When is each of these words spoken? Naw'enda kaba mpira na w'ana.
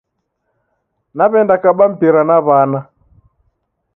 Naw'enda 1.17 1.55
kaba 1.63 1.85
mpira 1.91 2.21
na 2.27 2.37
w'ana. 2.45 2.79